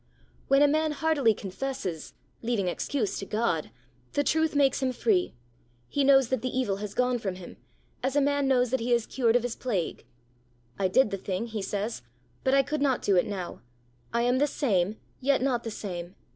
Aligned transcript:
When 0.47 0.63
a 0.63 0.67
man 0.67 0.93
heartily 0.93 1.35
confesses, 1.35 2.15
leaving 2.41 2.67
excuse 2.67 3.19
to 3.19 3.25
God, 3.27 3.69
the 4.13 4.23
truth 4.23 4.55
makes 4.55 4.81
him 4.81 4.91
free, 4.93 5.35
he 5.87 6.03
knows 6.03 6.29
that 6.29 6.41
the 6.41 6.49
evil 6.49 6.77
has 6.77 6.95
gone 6.95 7.19
from 7.19 7.35
him, 7.35 7.57
as 8.01 8.15
a 8.15 8.19
man 8.21 8.47
knows 8.47 8.71
that 8.71 8.79
he 8.79 8.93
is 8.93 9.05
cured 9.05 9.35
of 9.35 9.43
his 9.43 9.55
plague. 9.55 10.07
"I 10.79 10.87
did 10.87 11.11
the 11.11 11.17
thing," 11.17 11.45
he 11.45 11.61
says, 11.61 12.01
"but 12.43 12.55
I 12.55 12.63
could 12.63 12.81
not 12.81 13.03
do 13.03 13.15
it 13.15 13.27
now. 13.27 13.61
I 14.11 14.23
am 14.23 14.39
the 14.39 14.47
same, 14.47 14.97
yet 15.19 15.39
not 15.39 15.63
the 15.63 15.69
same. 15.69 16.15